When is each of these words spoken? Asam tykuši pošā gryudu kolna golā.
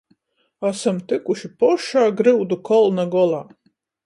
Asam 0.69 1.01
tykuši 1.11 1.49
pošā 1.59 2.07
gryudu 2.23 2.61
kolna 2.71 3.07
golā. 3.19 3.45